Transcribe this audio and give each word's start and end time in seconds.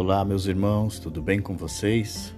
Olá, 0.00 0.24
meus 0.24 0.46
irmãos, 0.46 1.00
tudo 1.00 1.20
bem 1.20 1.40
com 1.40 1.56
vocês? 1.56 2.32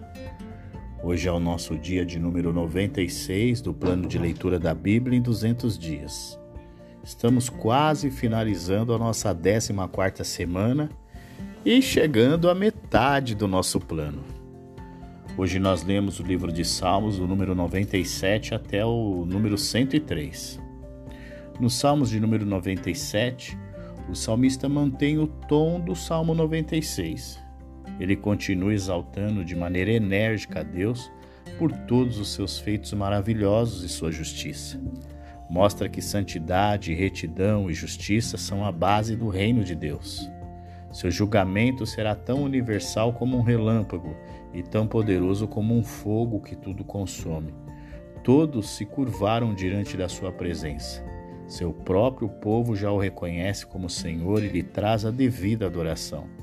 Hoje 1.04 1.28
é 1.28 1.30
o 1.30 1.38
nosso 1.38 1.76
dia 1.76 2.06
de 2.06 2.18
número 2.18 2.54
96 2.54 3.60
do 3.60 3.74
plano 3.74 4.08
de 4.08 4.18
leitura 4.18 4.58
da 4.58 4.72
Bíblia 4.72 5.18
em 5.18 5.20
200 5.20 5.78
dias. 5.78 6.40
Estamos 7.04 7.50
quase 7.50 8.10
finalizando 8.10 8.94
a 8.94 8.98
nossa 8.98 9.34
14 9.34 9.74
semana 10.24 10.88
e 11.62 11.82
chegando 11.82 12.48
à 12.48 12.54
metade 12.54 13.34
do 13.34 13.46
nosso 13.46 13.78
plano. 13.78 14.24
Hoje 15.36 15.58
nós 15.58 15.82
lemos 15.82 16.18
o 16.18 16.22
livro 16.22 16.50
de 16.50 16.64
Salmos, 16.64 17.18
do 17.18 17.28
número 17.28 17.54
97 17.54 18.54
até 18.54 18.86
o 18.86 19.26
número 19.26 19.58
103. 19.58 20.58
No 21.60 21.68
Salmos 21.68 22.08
de 22.08 22.18
número 22.18 22.46
97, 22.46 23.54
o 24.08 24.14
salmista 24.14 24.66
mantém 24.66 25.18
o 25.18 25.26
tom 25.26 25.78
do 25.78 25.94
Salmo 25.94 26.34
96. 26.34 27.49
Ele 28.00 28.16
continua 28.16 28.72
exaltando 28.72 29.44
de 29.44 29.54
maneira 29.54 29.92
enérgica 29.92 30.60
a 30.60 30.62
Deus 30.62 31.12
por 31.58 31.70
todos 31.70 32.18
os 32.18 32.32
seus 32.32 32.58
feitos 32.58 32.92
maravilhosos 32.94 33.84
e 33.84 33.88
sua 33.88 34.10
justiça. 34.10 34.80
Mostra 35.50 35.88
que 35.88 36.00
santidade, 36.00 36.94
retidão 36.94 37.70
e 37.70 37.74
justiça 37.74 38.38
são 38.38 38.64
a 38.64 38.72
base 38.72 39.14
do 39.14 39.28
reino 39.28 39.62
de 39.62 39.74
Deus. 39.74 40.30
Seu 40.92 41.10
julgamento 41.10 41.84
será 41.84 42.14
tão 42.14 42.42
universal 42.42 43.12
como 43.12 43.36
um 43.36 43.42
relâmpago 43.42 44.16
e 44.54 44.62
tão 44.62 44.86
poderoso 44.86 45.46
como 45.46 45.76
um 45.76 45.84
fogo 45.84 46.40
que 46.40 46.56
tudo 46.56 46.82
consome. 46.82 47.52
Todos 48.24 48.70
se 48.70 48.84
curvaram 48.84 49.54
diante 49.54 49.96
da 49.96 50.08
sua 50.08 50.32
presença. 50.32 51.04
Seu 51.46 51.72
próprio 51.72 52.28
povo 52.28 52.74
já 52.74 52.90
o 52.90 52.98
reconhece 52.98 53.66
como 53.66 53.90
Senhor 53.90 54.42
e 54.42 54.48
lhe 54.48 54.62
traz 54.62 55.04
a 55.04 55.10
devida 55.10 55.66
adoração. 55.66 56.39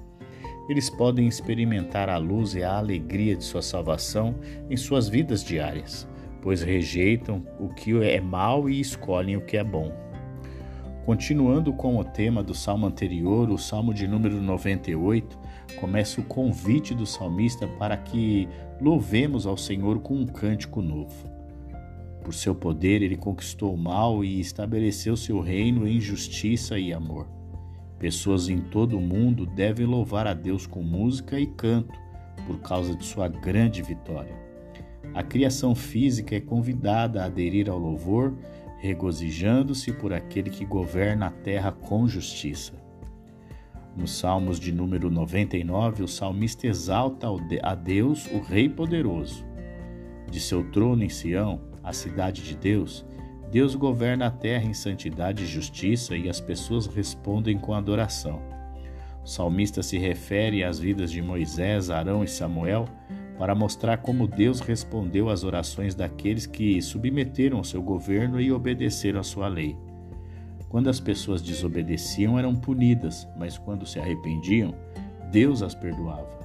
Eles 0.70 0.90
podem 0.90 1.28
experimentar 1.28 2.10
a 2.10 2.18
luz 2.18 2.54
e 2.54 2.64
a 2.64 2.78
alegria 2.78 3.36
de 3.36 3.44
sua 3.44 3.62
salvação 3.62 4.36
em 4.70 4.76
suas 4.76 5.08
vidas 5.08 5.44
diárias, 5.44 6.08
pois 6.42 6.62
rejeitam 6.62 7.44
o 7.60 7.70
que 7.70 7.98
é 8.04 8.20
mal 8.20 8.70
e 8.70 8.80
escolhem 8.80 9.38
o 9.38 9.46
que 9.46 9.58
é 9.58 9.64
bom. 9.64 9.94
Continuando 11.06 11.72
com 11.72 11.98
o 11.98 12.04
tema 12.04 12.44
do 12.44 12.54
salmo 12.54 12.86
anterior, 12.86 13.50
o 13.50 13.58
salmo 13.58 13.94
de 13.94 14.06
número 14.06 14.42
98 14.42 15.40
começa 15.80 16.20
o 16.20 16.24
convite 16.26 16.94
do 16.94 17.06
salmista 17.06 17.66
para 17.66 17.96
que 17.96 18.46
louvemos 18.82 19.48
ao 19.48 19.56
Senhor 19.56 20.00
com 20.00 20.16
um 20.16 20.26
cântico 20.26 20.82
novo. 20.82 21.32
Por 22.22 22.34
seu 22.34 22.54
poder, 22.54 23.02
ele 23.02 23.16
conquistou 23.16 23.74
o 23.74 23.78
mal 23.78 24.22
e 24.22 24.42
estabeleceu 24.42 25.16
seu 25.16 25.40
reino 25.40 25.88
em 25.88 25.98
justiça 26.02 26.78
e 26.78 26.92
amor. 26.92 27.37
Pessoas 28.00 28.50
em 28.50 28.60
todo 28.60 28.98
o 28.98 29.02
mundo 29.02 29.46
devem 29.46 29.86
louvar 29.86 30.28
a 30.28 30.34
Deus 30.34 30.68
com 30.68 30.84
música 30.84 31.40
e 31.40 31.48
canto 31.48 32.00
por 32.46 32.60
causa 32.60 32.96
de 32.96 33.04
sua 33.06 33.28
grande 33.28 33.82
vitória. 33.82 34.36
A 35.14 35.24
criação 35.24 35.74
física 35.74 36.36
é 36.36 36.40
convidada 36.40 37.22
a 37.22 37.26
aderir 37.26 37.70
ao 37.70 37.78
louvor 37.78 38.36
regozijando-se 38.78 39.92
por 39.92 40.14
aquele 40.14 40.50
que 40.50 40.66
governa 40.66 41.28
a 41.28 41.32
terra 41.32 41.72
com 41.72 42.08
justiça. 42.08 42.74
Nos 43.96 44.20
Salmos 44.20 44.60
de 44.60 44.72
número 44.72 45.10
99, 45.10 46.04
o 46.04 46.08
salmista 46.08 46.68
exalta 46.68 47.28
a 47.64 47.74
Deus, 47.74 48.28
o 48.28 48.40
Rei 48.40 48.70
poderoso. 48.70 49.44
De 50.30 50.40
seu 50.40 50.64
trono 50.72 51.04
em 51.04 51.10
Sião, 51.10 51.62
a 51.84 51.92
cidade 51.92 52.44
de 52.44 52.56
Deus, 52.56 53.04
Deus 53.52 53.76
governa 53.76 54.28
a 54.28 54.32
terra 54.32 54.66
em 54.66 54.74
santidade 54.74 55.44
e 55.44 55.48
justiça 55.48 56.18
e 56.18 56.30
as 56.30 56.40
pessoas 56.42 56.86
respondem 56.86 57.58
com 57.58 57.74
adoração. 57.74 58.42
O 59.24 59.28
salmista 59.28 59.82
se 59.82 59.98
refere 59.98 60.64
às 60.64 60.80
vidas 60.80 61.12
de 61.12 61.22
Moisés, 61.22 61.90
Arão 61.90 62.24
e 62.24 62.28
Samuel 62.28 62.88
para 63.38 63.54
mostrar 63.54 63.98
como 63.98 64.28
Deus 64.28 64.60
respondeu 64.60 65.30
às 65.30 65.44
orações 65.44 65.94
daqueles 65.94 66.46
que 66.46 66.82
submeteram 66.82 67.58
ao 67.58 67.64
seu 67.64 67.82
governo 67.82 68.42
e 68.42 68.52
obedeceram 68.52 69.20
à 69.20 69.24
sua 69.24 69.48
lei. 69.48 69.78
Quando 70.70 70.90
as 70.90 71.00
pessoas 71.00 71.42
desobedeciam, 71.42 72.38
eram 72.38 72.56
punidas, 72.56 73.28
mas 73.38 73.58
quando 73.58 73.86
se 73.86 74.00
arrependiam, 74.00 74.74
Deus 75.32 75.62
as 75.62 75.76
perdoava. 75.76 76.38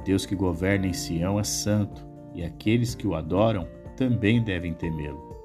O 0.00 0.04
Deus 0.04 0.24
que 0.24 0.34
governa 0.34 0.86
em 0.86 0.92
Sião 0.92 1.38
é 1.38 1.44
santo, 1.44 2.06
e 2.34 2.42
aqueles 2.42 2.94
que 2.94 3.06
o 3.06 3.14
adoram 3.14 3.66
também 3.96 4.42
devem 4.42 4.72
temê-lo. 4.72 5.35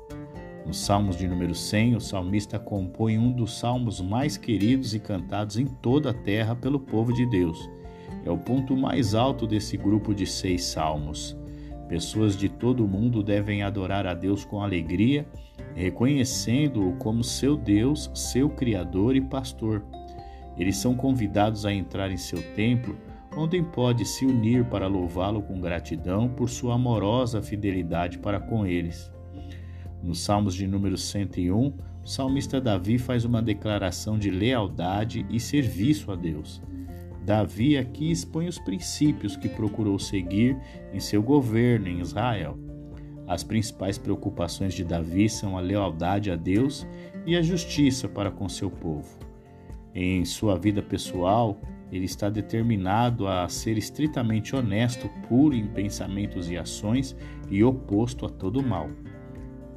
Nos 0.65 0.77
Salmos 0.77 1.17
de 1.17 1.27
número 1.27 1.55
100, 1.55 1.95
o 1.95 2.01
salmista 2.01 2.59
compõe 2.59 3.17
um 3.17 3.31
dos 3.31 3.57
salmos 3.57 3.99
mais 3.99 4.37
queridos 4.37 4.93
e 4.93 4.99
cantados 4.99 5.57
em 5.57 5.65
toda 5.65 6.11
a 6.11 6.13
terra 6.13 6.55
pelo 6.55 6.79
povo 6.79 7.11
de 7.13 7.25
Deus 7.25 7.69
é 8.25 8.29
o 8.29 8.37
ponto 8.37 8.75
mais 8.75 9.15
alto 9.15 9.47
desse 9.47 9.77
grupo 9.77 10.13
de 10.13 10.25
seis 10.25 10.63
salmos. 10.65 11.37
Pessoas 11.87 12.37
de 12.37 12.47
todo 12.47 12.85
o 12.85 12.87
mundo 12.87 13.21
devem 13.21 13.63
adorar 13.63 14.07
a 14.07 14.13
Deus 14.13 14.45
com 14.45 14.61
alegria, 14.61 15.27
reconhecendo-o 15.75 16.93
como 16.93 17.23
seu 17.23 17.57
Deus, 17.57 18.09
seu 18.13 18.49
Criador 18.49 19.15
e 19.15 19.21
Pastor. 19.21 19.83
Eles 20.57 20.77
são 20.77 20.95
convidados 20.95 21.65
a 21.65 21.73
entrar 21.73 22.11
em 22.11 22.17
seu 22.17 22.41
templo, 22.55 22.97
onde 23.35 23.61
pode 23.61 24.05
se 24.05 24.25
unir 24.25 24.65
para 24.65 24.87
louvá-lo 24.87 25.41
com 25.41 25.59
gratidão 25.59 26.29
por 26.29 26.49
sua 26.49 26.75
amorosa 26.75 27.41
fidelidade 27.41 28.19
para 28.19 28.39
com 28.39 28.65
eles. 28.65 29.11
Nos 30.03 30.19
Salmos 30.21 30.55
de 30.55 30.65
número 30.65 30.97
101, 30.97 31.73
o 32.03 32.07
salmista 32.07 32.59
Davi 32.59 32.97
faz 32.97 33.23
uma 33.23 33.41
declaração 33.41 34.17
de 34.17 34.31
lealdade 34.31 35.25
e 35.29 35.39
serviço 35.39 36.11
a 36.11 36.15
Deus. 36.15 36.61
Davi 37.23 37.77
aqui 37.77 38.09
expõe 38.09 38.47
os 38.47 38.57
princípios 38.57 39.35
que 39.35 39.47
procurou 39.47 39.99
seguir 39.99 40.57
em 40.91 40.99
seu 40.99 41.21
governo 41.21 41.87
em 41.87 41.99
Israel. 41.99 42.57
As 43.27 43.43
principais 43.43 43.99
preocupações 43.99 44.73
de 44.73 44.83
Davi 44.83 45.29
são 45.29 45.55
a 45.55 45.61
lealdade 45.61 46.31
a 46.31 46.35
Deus 46.35 46.85
e 47.25 47.35
a 47.37 47.41
justiça 47.41 48.09
para 48.09 48.31
com 48.31 48.49
seu 48.49 48.71
povo. 48.71 49.19
Em 49.93 50.25
sua 50.25 50.57
vida 50.57 50.81
pessoal, 50.81 51.61
ele 51.91 52.05
está 52.05 52.29
determinado 52.29 53.27
a 53.27 53.47
ser 53.47 53.77
estritamente 53.77 54.55
honesto, 54.55 55.07
puro 55.27 55.53
em 55.53 55.67
pensamentos 55.67 56.49
e 56.49 56.57
ações 56.57 57.15
e 57.49 57.63
oposto 57.63 58.25
a 58.25 58.29
todo 58.29 58.63
mal. 58.63 58.89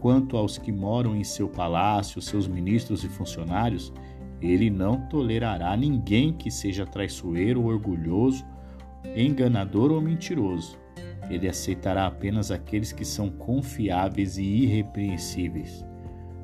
Quanto 0.05 0.37
aos 0.37 0.59
que 0.59 0.71
moram 0.71 1.17
em 1.17 1.25
seu 1.25 1.49
palácio, 1.49 2.21
seus 2.21 2.47
ministros 2.47 3.03
e 3.05 3.09
funcionários, 3.09 3.91
ele 4.39 4.69
não 4.69 5.01
tolerará 5.09 5.75
ninguém 5.75 6.31
que 6.31 6.51
seja 6.51 6.85
traiçoeiro 6.85 7.65
orgulhoso, 7.65 8.45
enganador 9.17 9.91
ou 9.91 10.03
mentiroso. 10.03 10.77
Ele 11.31 11.49
aceitará 11.49 12.07
apenas 12.07 12.51
aqueles 12.51 12.93
que 12.93 13.03
são 13.03 13.31
confiáveis 13.31 14.37
e 14.37 14.43
irrepreensíveis. 14.43 15.83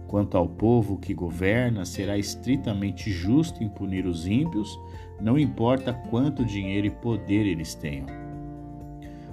Quanto 0.09 0.39
ao 0.39 0.49
povo 0.49 0.97
que 0.97 1.13
governa, 1.13 1.85
será 1.85 2.17
estritamente 2.17 3.11
justo 3.11 3.63
em 3.63 3.69
punir 3.69 4.07
os 4.07 4.27
ímpios, 4.27 4.75
não 5.21 5.39
importa 5.39 5.93
quanto 6.09 6.47
dinheiro 6.47 6.87
e 6.87 6.91
poder 6.91 7.45
eles 7.45 7.75
tenham. 7.75 8.20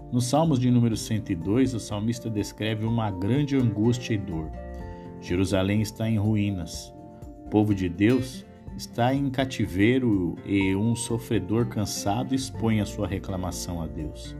Nos 0.09 0.23
Salmos 0.27 0.57
de 0.57 0.71
número 0.71 0.95
102, 0.95 1.73
o 1.73 1.81
salmista 1.81 2.29
descreve 2.29 2.85
uma 2.85 3.11
grande 3.11 3.57
angústia 3.57 4.13
e 4.13 4.17
dor. 4.17 4.49
Jerusalém 5.19 5.81
está 5.81 6.09
em 6.09 6.17
ruínas. 6.17 6.93
O 7.45 7.49
povo 7.49 7.75
de 7.75 7.89
Deus 7.89 8.45
está 8.77 9.13
em 9.13 9.29
cativeiro 9.29 10.35
e 10.45 10.73
um 10.77 10.95
sofredor 10.95 11.67
cansado 11.67 12.33
expõe 12.33 12.79
a 12.79 12.85
sua 12.85 13.05
reclamação 13.05 13.81
a 13.81 13.85
Deus. 13.85 14.33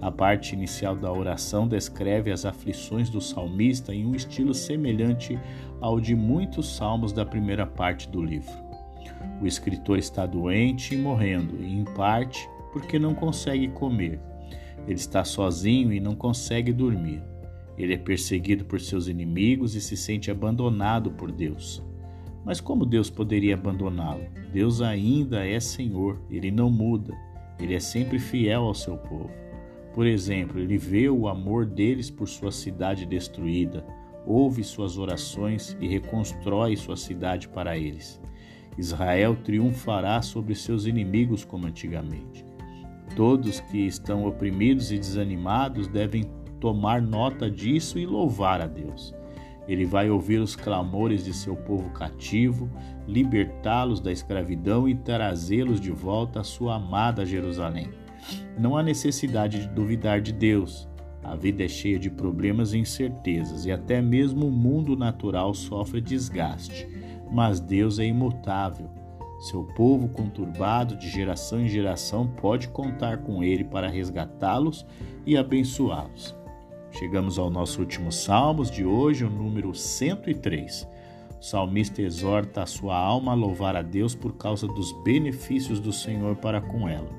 A 0.00 0.10
parte 0.10 0.54
inicial 0.54 0.96
da 0.96 1.12
oração 1.12 1.68
descreve 1.68 2.32
as 2.32 2.46
aflições 2.46 3.10
do 3.10 3.20
salmista 3.20 3.94
em 3.94 4.06
um 4.06 4.14
estilo 4.14 4.54
semelhante 4.54 5.38
ao 5.78 6.00
de 6.00 6.14
muitos 6.16 6.74
salmos 6.74 7.12
da 7.12 7.26
primeira 7.26 7.66
parte 7.66 8.08
do 8.08 8.22
livro. 8.22 8.56
O 9.42 9.46
escritor 9.46 9.98
está 9.98 10.24
doente 10.24 10.94
e 10.94 10.98
morrendo, 10.98 11.62
e 11.62 11.70
em 11.70 11.84
parte 11.84 12.48
porque 12.72 12.98
não 12.98 13.14
consegue 13.14 13.68
comer. 13.68 14.18
Ele 14.86 14.94
está 14.94 15.24
sozinho 15.24 15.92
e 15.92 16.00
não 16.00 16.14
consegue 16.14 16.72
dormir. 16.72 17.22
Ele 17.76 17.94
é 17.94 17.98
perseguido 17.98 18.64
por 18.64 18.80
seus 18.80 19.08
inimigos 19.08 19.74
e 19.74 19.80
se 19.80 19.96
sente 19.96 20.30
abandonado 20.30 21.10
por 21.12 21.30
Deus. 21.30 21.82
Mas 22.44 22.60
como 22.60 22.84
Deus 22.84 23.08
poderia 23.08 23.54
abandoná-lo? 23.54 24.24
Deus 24.52 24.82
ainda 24.82 25.46
é 25.46 25.58
Senhor, 25.60 26.20
ele 26.30 26.50
não 26.50 26.70
muda, 26.70 27.16
ele 27.58 27.74
é 27.74 27.80
sempre 27.80 28.18
fiel 28.18 28.64
ao 28.64 28.74
seu 28.74 28.96
povo. 28.96 29.30
Por 29.94 30.06
exemplo, 30.06 30.58
ele 30.58 30.76
vê 30.76 31.08
o 31.08 31.28
amor 31.28 31.64
deles 31.66 32.10
por 32.10 32.28
sua 32.28 32.50
cidade 32.50 33.06
destruída, 33.06 33.86
ouve 34.26 34.64
suas 34.64 34.98
orações 34.98 35.76
e 35.80 35.86
reconstrói 35.86 36.76
sua 36.76 36.96
cidade 36.96 37.48
para 37.48 37.76
eles. 37.76 38.20
Israel 38.76 39.36
triunfará 39.36 40.22
sobre 40.22 40.54
seus 40.54 40.86
inimigos 40.86 41.44
como 41.44 41.66
antigamente. 41.66 42.44
Todos 43.16 43.60
que 43.60 43.86
estão 43.86 44.26
oprimidos 44.26 44.90
e 44.90 44.98
desanimados 44.98 45.86
devem 45.86 46.24
tomar 46.58 47.02
nota 47.02 47.50
disso 47.50 47.98
e 47.98 48.06
louvar 48.06 48.60
a 48.60 48.66
Deus. 48.66 49.14
Ele 49.68 49.84
vai 49.84 50.10
ouvir 50.10 50.40
os 50.40 50.56
clamores 50.56 51.24
de 51.24 51.32
seu 51.32 51.54
povo 51.54 51.90
cativo, 51.90 52.68
libertá-los 53.06 54.00
da 54.00 54.10
escravidão 54.10 54.88
e 54.88 54.94
trazê-los 54.94 55.80
de 55.80 55.90
volta 55.90 56.40
à 56.40 56.44
sua 56.44 56.76
amada 56.76 57.24
Jerusalém. 57.24 57.88
Não 58.58 58.76
há 58.76 58.82
necessidade 58.82 59.60
de 59.60 59.68
duvidar 59.68 60.20
de 60.20 60.32
Deus. 60.32 60.88
A 61.22 61.36
vida 61.36 61.64
é 61.64 61.68
cheia 61.68 61.98
de 61.98 62.10
problemas 62.10 62.72
e 62.72 62.78
incertezas, 62.78 63.64
e 63.64 63.70
até 63.70 64.02
mesmo 64.02 64.46
o 64.46 64.50
mundo 64.50 64.96
natural 64.96 65.54
sofre 65.54 66.00
desgaste. 66.00 66.88
Mas 67.30 67.60
Deus 67.60 67.98
é 67.98 68.04
imutável. 68.04 68.90
Seu 69.42 69.64
povo 69.64 70.08
conturbado 70.08 70.94
de 70.94 71.10
geração 71.10 71.60
em 71.60 71.66
geração 71.66 72.28
pode 72.28 72.68
contar 72.68 73.24
com 73.24 73.42
Ele 73.42 73.64
para 73.64 73.88
resgatá-los 73.88 74.86
e 75.26 75.36
abençoá-los. 75.36 76.32
Chegamos 76.92 77.40
ao 77.40 77.50
nosso 77.50 77.80
último 77.80 78.12
Salmos 78.12 78.70
de 78.70 78.84
hoje, 78.84 79.24
o 79.24 79.28
número 79.28 79.74
103. 79.74 80.88
O 81.40 81.44
salmista 81.44 82.00
exorta 82.00 82.62
a 82.62 82.66
sua 82.66 82.96
alma 82.96 83.32
a 83.32 83.34
louvar 83.34 83.74
a 83.74 83.82
Deus 83.82 84.14
por 84.14 84.36
causa 84.36 84.68
dos 84.68 84.92
benefícios 85.02 85.80
do 85.80 85.92
Senhor 85.92 86.36
para 86.36 86.60
com 86.60 86.88
ela. 86.88 87.10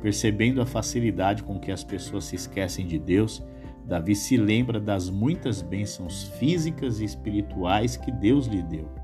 Percebendo 0.00 0.62
a 0.62 0.66
facilidade 0.66 1.42
com 1.42 1.60
que 1.60 1.70
as 1.70 1.84
pessoas 1.84 2.24
se 2.24 2.36
esquecem 2.36 2.86
de 2.86 2.98
Deus, 2.98 3.42
Davi 3.84 4.16
se 4.16 4.38
lembra 4.38 4.80
das 4.80 5.10
muitas 5.10 5.60
bênçãos 5.60 6.22
físicas 6.38 7.00
e 7.00 7.04
espirituais 7.04 7.98
que 7.98 8.10
Deus 8.10 8.46
lhe 8.46 8.62
deu. 8.62 8.99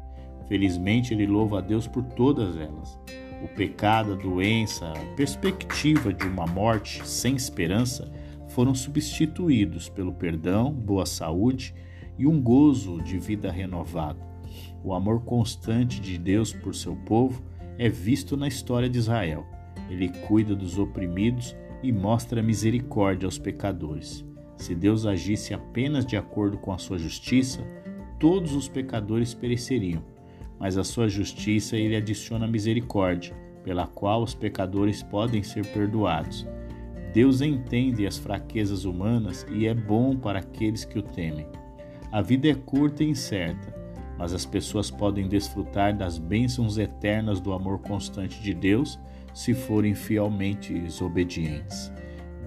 Felizmente, 0.49 1.13
ele 1.13 1.27
louva 1.27 1.59
a 1.59 1.61
Deus 1.61 1.87
por 1.87 2.03
todas 2.03 2.57
elas. 2.57 2.99
O 3.43 3.49
pecado, 3.49 4.13
a 4.13 4.17
doença, 4.17 4.93
a 4.93 5.15
perspectiva 5.15 6.13
de 6.13 6.27
uma 6.27 6.47
morte 6.47 7.07
sem 7.07 7.37
esperança 7.37 8.11
foram 8.49 8.75
substituídos 8.75 9.89
pelo 9.89 10.13
perdão, 10.13 10.73
boa 10.73 11.05
saúde 11.05 11.75
e 12.19 12.27
um 12.27 12.41
gozo 12.41 13.03
de 13.03 13.19
vida 13.19 13.51
renovado. 13.51 14.21
O 14.83 14.95
amor 14.95 15.25
constante 15.25 16.01
de 16.01 16.17
Deus 16.17 16.53
por 16.53 16.75
seu 16.75 16.97
povo 16.97 17.43
é 17.79 17.89
visto 17.89 18.37
na 18.37 18.49
história 18.49 18.89
de 18.89 18.99
Israel. 18.99 19.45
Ele 19.91 20.09
cuida 20.09 20.55
dos 20.55 20.79
oprimidos 20.79 21.55
e 21.83 21.93
mostra 21.93 22.43
misericórdia 22.43 23.27
aos 23.27 23.39
pecadores. 23.39 24.25
Se 24.57 24.75
Deus 24.75 25.05
agisse 25.05 25.53
apenas 25.53 26.07
de 26.07 26.17
acordo 26.17 26.57
com 26.57 26.73
a 26.73 26.79
sua 26.79 26.99
justiça, 26.99 27.61
todos 28.19 28.55
os 28.55 28.69
pecadores 28.69 29.35
pereceriam. 29.35 30.03
Mas 30.59 30.79
a 30.79 30.85
sua 30.85 31.09
justiça 31.09 31.77
ele 31.77 31.97
adiciona 31.97 32.47
misericórdia, 32.47 33.35
pela 33.63 33.87
qual 33.87 34.23
os 34.23 34.35
pecadores 34.35 35.03
podem 35.03 35.43
ser 35.43 35.67
perdoados. 35.73 36.47
Deus 37.13 37.41
entende 37.41 38.07
as 38.07 38.19
fraquezas 38.19 38.85
humanas 38.85 39.47
e 39.51 39.67
é 39.67 39.75
bom 39.75 40.17
para 40.17 40.39
aqueles 40.39 40.85
que 40.85 40.99
o 40.99 41.03
temem. 41.03 41.47
A 42.13 42.23
vida 42.23 42.49
é 42.49 42.55
curta 42.55 43.03
e 43.03 43.09
incerta, 43.09 43.75
mas 44.19 44.33
as 44.33 44.47
pessoas 44.47 44.91
podem 44.91 45.29
desfrutar 45.29 45.97
das 45.97 46.19
bênçãos 46.19 46.79
eternas 46.79 47.41
do 47.41 47.53
amor 47.53 47.79
constante 47.81 48.41
de 48.43 48.55
Deus 48.55 48.99
se 49.35 49.53
forem 49.53 49.95
fielmente 49.95 50.75
obedientes. 51.03 51.93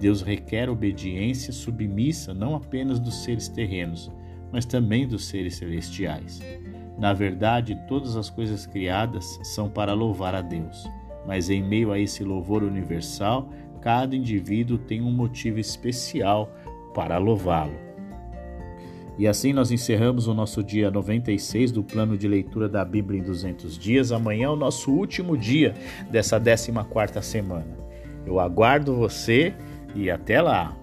Deus 0.00 0.22
requer 0.22 0.68
obediência 0.68 1.52
submissa 1.52 2.32
não 2.32 2.56
apenas 2.56 2.98
dos 2.98 3.22
seres 3.22 3.48
terrenos, 3.48 4.10
mas 4.50 4.64
também 4.64 5.06
dos 5.06 5.26
seres 5.26 5.56
celestiais. 5.56 6.40
Na 7.00 7.14
verdade, 7.14 7.74
todas 7.88 8.14
as 8.14 8.28
coisas 8.28 8.66
criadas 8.66 9.40
são 9.42 9.70
para 9.70 9.94
louvar 9.94 10.34
a 10.34 10.42
Deus, 10.42 10.86
mas 11.26 11.48
em 11.48 11.62
meio 11.62 11.90
a 11.92 11.98
esse 11.98 12.22
louvor 12.22 12.62
universal, 12.62 13.48
cada 13.80 14.14
indivíduo 14.14 14.76
tem 14.76 15.00
um 15.00 15.10
motivo 15.10 15.58
especial 15.58 16.52
para 16.92 17.16
louvá-lo. 17.16 17.72
E 19.18 19.26
assim 19.26 19.54
nós 19.54 19.70
encerramos 19.70 20.26
o 20.26 20.34
nosso 20.34 20.62
dia 20.62 20.90
96 20.90 21.72
do 21.72 21.82
plano 21.82 22.18
de 22.18 22.28
leitura 22.28 22.68
da 22.68 22.84
Bíblia 22.84 23.18
em 23.18 23.22
200 23.22 23.78
dias. 23.78 24.12
Amanhã 24.12 24.46
é 24.46 24.50
o 24.50 24.56
nosso 24.56 24.92
último 24.92 25.38
dia 25.38 25.74
dessa 26.10 26.38
14ª 26.38 27.22
semana. 27.22 27.78
Eu 28.26 28.38
aguardo 28.38 28.94
você 28.94 29.54
e 29.94 30.10
até 30.10 30.42
lá. 30.42 30.76